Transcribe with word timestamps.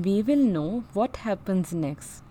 we 0.06 0.14
will 0.28 0.44
know 0.56 0.84
what 0.92 1.16
happens 1.28 1.72
next. 1.72 2.22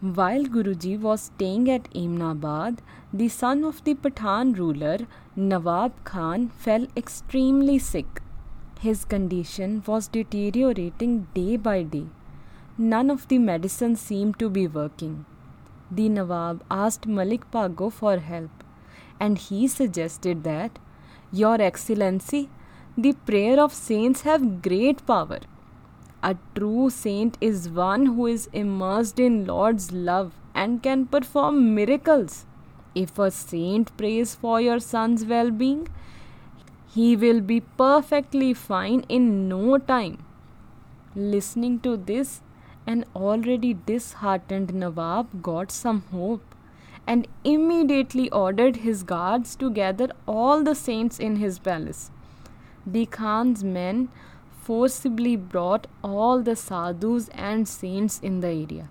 While 0.00 0.46
Guruji 0.54 0.94
was 0.98 1.26
staying 1.26 1.70
at 1.70 1.84
Imnabad, 2.02 2.78
the 3.12 3.28
son 3.28 3.62
of 3.62 3.84
the 3.84 3.94
Pathan 3.94 4.56
ruler, 4.58 4.98
Nawab 5.36 5.92
Khan, 6.04 6.48
fell 6.64 6.86
extremely 6.96 7.78
sick. 7.78 8.20
His 8.80 9.04
condition 9.04 9.76
was 9.86 10.08
deteriorating 10.08 11.28
day 11.34 11.56
by 11.56 11.82
day. 11.84 12.06
None 12.76 13.10
of 13.10 13.28
the 13.28 13.38
medicines 13.38 14.00
seemed 14.00 14.40
to 14.40 14.48
be 14.50 14.66
working. 14.66 15.24
The 15.88 16.08
Nawab 16.08 16.64
asked 16.68 17.06
Malik 17.06 17.48
Bhago 17.52 17.92
for 17.92 18.16
help, 18.18 18.64
and 19.20 19.38
he 19.38 19.68
suggested 19.68 20.42
that, 20.42 20.80
Your 21.30 21.62
Excellency, 21.62 22.48
the 22.96 23.12
prayer 23.30 23.58
of 23.60 23.72
saints 23.72 24.22
have 24.22 24.62
great 24.62 25.06
power 25.06 25.40
a 26.24 26.36
true 26.54 26.88
saint 26.88 27.36
is 27.40 27.68
one 27.68 28.06
who 28.06 28.26
is 28.28 28.48
immersed 28.52 29.18
in 29.18 29.44
Lord's 29.44 29.90
love 29.90 30.32
and 30.54 30.80
can 30.82 31.06
perform 31.06 31.74
miracles. 31.74 32.46
If 32.94 33.18
a 33.18 33.30
saint 33.30 33.96
prays 33.96 34.34
for 34.34 34.60
your 34.60 34.78
son's 34.78 35.24
well 35.24 35.50
being, 35.50 35.88
he 36.94 37.16
will 37.16 37.40
be 37.40 37.60
perfectly 37.60 38.54
fine 38.54 39.04
in 39.08 39.48
no 39.48 39.78
time. 39.78 40.24
Listening 41.16 41.80
to 41.80 41.96
this, 41.96 42.40
an 42.86 43.04
already 43.16 43.74
disheartened 43.74 44.72
Nawab 44.72 45.42
got 45.42 45.72
some 45.72 46.02
hope 46.12 46.54
and 47.04 47.26
immediately 47.42 48.30
ordered 48.30 48.76
his 48.76 49.02
guards 49.02 49.56
to 49.56 49.70
gather 49.70 50.08
all 50.28 50.62
the 50.62 50.76
saints 50.76 51.18
in 51.18 51.36
his 51.36 51.58
palace. 51.58 52.12
The 52.84 53.06
Khan's 53.06 53.62
men 53.62 54.08
forcibly 54.60 55.36
brought 55.36 55.86
all 56.02 56.42
the 56.42 56.56
sadhus 56.56 57.28
and 57.28 57.68
saints 57.68 58.18
in 58.20 58.40
the 58.40 58.48
area. 58.48 58.88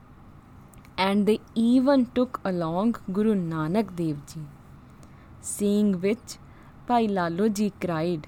And 0.97 1.25
they 1.25 1.39
even 1.55 2.05
took 2.15 2.39
along 2.45 2.95
Guru 3.11 3.35
Nanak 3.35 3.95
Dev 3.97 4.25
Ji. 4.27 4.41
Seeing 5.41 5.99
which, 5.99 6.37
Bhai 6.87 7.07
Lalo 7.07 7.49
Ji 7.49 7.73
cried, 7.81 8.27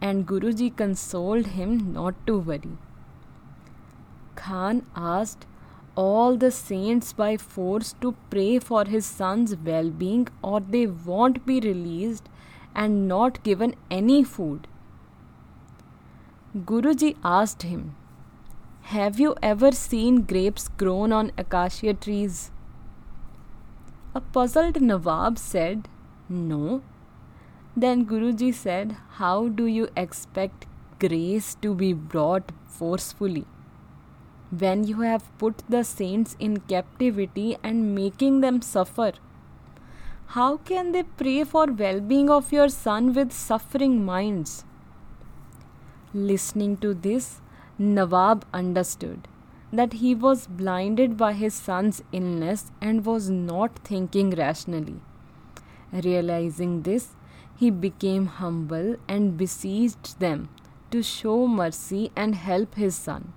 and 0.00 0.26
Guru 0.26 0.52
Ji 0.52 0.70
consoled 0.70 1.46
him 1.48 1.92
not 1.92 2.14
to 2.26 2.38
worry. 2.38 2.78
Khan 4.34 4.84
asked 4.96 5.46
all 5.94 6.36
the 6.36 6.50
saints 6.50 7.12
by 7.12 7.36
force 7.36 7.94
to 8.00 8.16
pray 8.30 8.58
for 8.58 8.84
his 8.84 9.06
son's 9.06 9.54
well 9.56 9.90
being, 9.90 10.26
or 10.42 10.60
they 10.60 10.86
won't 10.86 11.46
be 11.46 11.60
released 11.60 12.28
and 12.74 13.06
not 13.06 13.42
given 13.44 13.74
any 13.90 14.24
food. 14.24 14.66
Guruji 16.56 17.14
asked 17.22 17.62
him, 17.62 17.94
Have 18.84 19.20
you 19.20 19.34
ever 19.42 19.70
seen 19.70 20.22
grapes 20.22 20.68
grown 20.68 21.12
on 21.12 21.30
acacia 21.36 21.92
trees? 21.92 22.50
A 24.14 24.22
puzzled 24.22 24.80
Nawab 24.80 25.38
said, 25.38 25.88
No. 26.26 26.80
Then 27.76 28.06
Guruji 28.06 28.54
said, 28.54 28.96
How 29.10 29.48
do 29.48 29.66
you 29.66 29.90
expect 29.94 30.64
grace 30.98 31.54
to 31.56 31.74
be 31.74 31.92
brought 31.92 32.50
forcefully? 32.66 33.44
When 34.50 34.84
you 34.84 35.02
have 35.02 35.36
put 35.36 35.62
the 35.68 35.84
saints 35.84 36.34
in 36.40 36.60
captivity 36.60 37.58
and 37.62 37.94
making 37.94 38.40
them 38.40 38.62
suffer, 38.62 39.12
how 40.28 40.56
can 40.56 40.92
they 40.92 41.02
pray 41.02 41.44
for 41.44 41.66
well 41.66 42.00
being 42.00 42.30
of 42.30 42.52
your 42.52 42.70
son 42.70 43.12
with 43.12 43.32
suffering 43.32 44.02
minds? 44.02 44.64
Listening 46.14 46.78
to 46.78 46.94
this, 46.94 47.42
Nawab 47.78 48.46
understood 48.54 49.28
that 49.70 49.92
he 49.94 50.14
was 50.14 50.46
blinded 50.46 51.18
by 51.18 51.34
his 51.34 51.52
son's 51.52 52.02
illness 52.12 52.70
and 52.80 53.04
was 53.04 53.28
not 53.28 53.78
thinking 53.80 54.30
rationally. 54.30 55.02
Realizing 55.92 56.80
this, 56.82 57.08
he 57.54 57.68
became 57.68 58.24
humble 58.24 58.96
and 59.06 59.36
beseeched 59.36 60.18
them 60.18 60.48
to 60.90 61.02
show 61.02 61.46
mercy 61.46 62.10
and 62.16 62.34
help 62.34 62.76
his 62.76 62.96
son. 62.96 63.34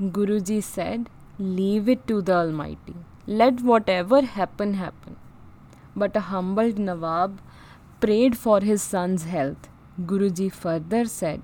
Guruji 0.00 0.60
said, 0.60 1.08
Leave 1.38 1.88
it 1.88 2.08
to 2.08 2.22
the 2.22 2.34
Almighty. 2.34 2.96
Let 3.28 3.60
whatever 3.60 4.22
happen, 4.22 4.74
happen. 4.74 5.16
But 5.94 6.16
a 6.16 6.20
humbled 6.20 6.76
Nawab 6.76 7.40
prayed 8.00 8.36
for 8.36 8.60
his 8.60 8.82
son's 8.82 9.24
health 9.24 9.68
Guruji 10.00 10.52
further 10.52 11.06
said, 11.06 11.40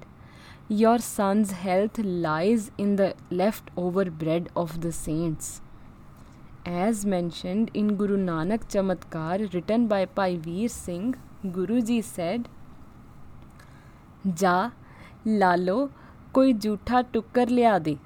Your 0.69 0.99
son's 0.99 1.53
health 1.53 1.99
lies 1.99 2.71
in 2.77 2.97
the 2.97 3.15
leftover 3.31 4.05
bread 4.07 4.51
of 4.55 4.81
the 4.83 4.93
saints. 4.93 5.63
As 6.67 7.07
mentioned 7.07 7.71
in 7.73 7.97
Guru 7.97 8.17
Nanak 8.17 8.69
Chamatkar, 8.69 9.53
written 9.53 9.87
by 9.87 10.05
Bhai 10.05 10.37
Veer 10.37 10.69
Singh, 10.69 11.15
Guruji 11.45 12.03
said, 12.05 12.49
ਜਾ 14.41 14.71
ਲਾ 15.27 15.55
ਲੋ 15.57 15.89
ਕੋਈ 16.34 16.53
ਝੂਠਾ 16.53 17.01
ਟੁੱਕਰ 17.13 17.49
ਲਿਆ 17.51 17.79
ਦੇ 17.79 17.97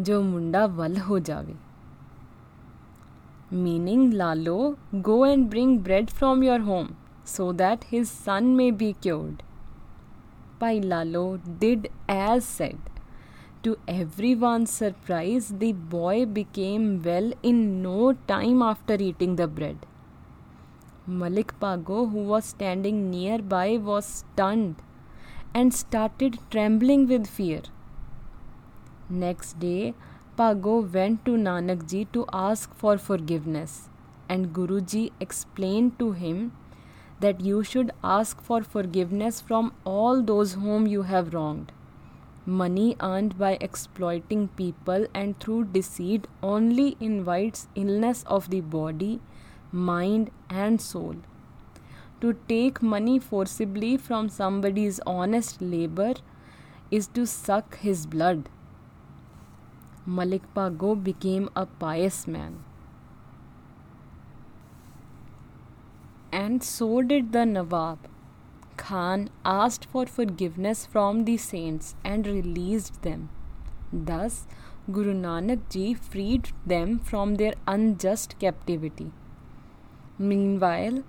ਜੋ 0.00 0.20
ਮੁੰਡਾ 0.22 0.66
ਵੱਲ 0.66 0.98
ਹੋ 1.08 1.18
ਜਾਵੇ 1.18 1.54
meaning 3.64 4.00
lalo 4.20 4.54
go 5.08 5.18
and 5.26 5.50
bring 5.52 5.76
bread 5.84 6.10
from 6.20 6.42
your 6.46 6.58
home 6.70 6.88
so 7.34 7.44
that 7.60 7.84
his 7.92 8.10
son 8.24 8.50
may 8.56 8.70
be 8.82 8.88
cured 9.06 9.44
Bhai 10.58 10.80
Lalo 10.80 11.38
did 11.58 11.90
as 12.08 12.44
said. 12.44 12.78
To 13.62 13.76
everyone's 13.88 14.70
surprise, 14.70 15.48
the 15.58 15.72
boy 15.72 16.26
became 16.26 17.02
well 17.02 17.32
in 17.42 17.82
no 17.82 18.12
time 18.26 18.62
after 18.62 18.94
eating 18.94 19.36
the 19.36 19.48
bread. 19.48 19.86
Malik 21.06 21.58
Bhago, 21.58 22.10
who 22.10 22.22
was 22.22 22.44
standing 22.44 23.10
nearby, 23.10 23.78
was 23.78 24.04
stunned 24.04 24.76
and 25.54 25.74
started 25.74 26.38
trembling 26.50 27.08
with 27.08 27.26
fear. 27.26 27.62
Next 29.08 29.58
day, 29.58 29.94
Bhago 30.38 30.92
went 30.92 31.24
to 31.24 31.32
Nanak 31.32 31.88
ji 31.88 32.04
to 32.12 32.26
ask 32.32 32.74
for 32.74 32.98
forgiveness, 32.98 33.88
and 34.28 34.52
Guruji 34.52 35.10
explained 35.18 35.98
to 35.98 36.12
him 36.12 36.52
that 37.20 37.40
you 37.40 37.62
should 37.64 37.90
ask 38.02 38.40
for 38.40 38.62
forgiveness 38.62 39.40
from 39.40 39.72
all 39.84 40.22
those 40.22 40.54
whom 40.54 40.86
you 40.86 41.02
have 41.02 41.34
wronged. 41.34 41.72
Money 42.46 42.96
earned 43.00 43.38
by 43.38 43.58
exploiting 43.60 44.48
people 44.48 45.06
and 45.14 45.38
through 45.38 45.64
deceit 45.64 46.26
only 46.42 46.96
invites 46.98 47.66
illness 47.74 48.24
of 48.26 48.48
the 48.50 48.60
body, 48.60 49.20
mind, 49.70 50.30
and 50.48 50.80
soul. 50.80 51.16
To 52.20 52.34
take 52.48 52.80
money 52.82 53.18
forcibly 53.18 53.96
from 53.96 54.28
somebody's 54.28 54.98
honest 55.06 55.60
labor 55.60 56.14
is 56.90 57.06
to 57.08 57.26
suck 57.26 57.76
his 57.78 58.06
blood. 58.06 58.48
Malik 60.06 60.42
Bhago 60.54 60.94
became 61.02 61.50
a 61.54 61.66
pious 61.66 62.26
man. 62.26 62.64
And 66.32 66.62
so 66.62 67.02
did 67.02 67.32
the 67.32 67.44
Nawab. 67.46 67.98
Khan 68.76 69.30
asked 69.44 69.86
for 69.86 70.06
forgiveness 70.06 70.86
from 70.86 71.24
the 71.24 71.36
saints 71.36 71.94
and 72.04 72.26
released 72.26 73.02
them. 73.02 73.30
Thus, 73.92 74.46
Guru 74.90 75.14
Nanak 75.14 75.68
ji 75.70 75.94
freed 75.94 76.50
them 76.66 76.98
from 76.98 77.34
their 77.36 77.54
unjust 77.66 78.38
captivity. 78.38 79.10
Meanwhile, 80.18 81.02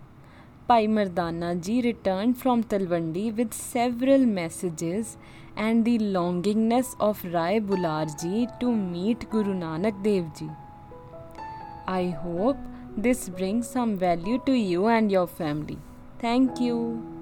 Bhai 0.68 0.88
Mardana 0.88 1.60
ji 1.60 1.82
returned 1.82 2.38
from 2.38 2.64
Talwandi 2.64 3.36
with 3.36 3.54
several 3.54 4.26
messages 4.26 5.18
and 5.56 5.84
the 5.84 5.98
longingness 5.98 6.96
of 7.00 7.24
Rai 7.34 7.60
Bular 7.60 8.06
ji 8.22 8.48
to 8.60 8.72
meet 8.72 9.30
Guru 9.30 9.54
Nanak 9.54 10.04
Dev 10.04 10.34
ji. 10.38 10.50
I 11.88 12.10
hope 12.10 12.58
this 12.98 13.30
brings 13.30 13.68
some 13.68 13.98
value 13.98 14.42
to 14.46 14.54
you 14.54 14.88
and 14.88 15.12
your 15.12 15.28
family. 15.28 15.78
Thank 16.20 16.60
you. 16.60 17.19